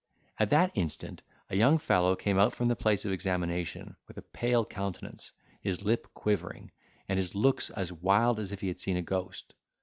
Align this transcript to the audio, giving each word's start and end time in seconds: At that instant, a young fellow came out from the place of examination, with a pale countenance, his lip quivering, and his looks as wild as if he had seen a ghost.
At 0.39 0.49
that 0.49 0.71
instant, 0.73 1.21
a 1.51 1.55
young 1.55 1.77
fellow 1.77 2.15
came 2.15 2.39
out 2.39 2.53
from 2.53 2.69
the 2.69 2.75
place 2.75 3.05
of 3.05 3.11
examination, 3.11 3.95
with 4.07 4.17
a 4.17 4.23
pale 4.23 4.65
countenance, 4.65 5.31
his 5.61 5.83
lip 5.83 6.07
quivering, 6.15 6.71
and 7.07 7.19
his 7.19 7.35
looks 7.35 7.69
as 7.69 7.93
wild 7.93 8.39
as 8.39 8.51
if 8.51 8.61
he 8.61 8.67
had 8.67 8.79
seen 8.79 8.97
a 8.97 9.03
ghost. 9.03 9.53